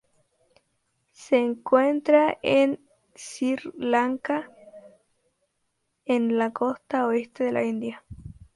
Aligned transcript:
Se 1.11 1.37
encuentra 1.37 2.39
en 2.41 2.79
Sri 3.13 3.57
Lanka 3.77 4.49
y 6.05 6.15
en 6.15 6.39
la 6.39 6.51
costa 6.51 7.05
oeste 7.05 7.43
de 7.43 7.51
la 7.51 7.63
India. 7.63 8.03